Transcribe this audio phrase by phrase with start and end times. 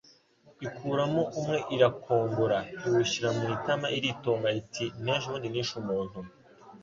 [0.65, 2.57] Ikuramo umwe irakongora
[2.87, 6.19] :Iwushyira mu itama iritonga, Iti n' ejobundi nishe umuntu!».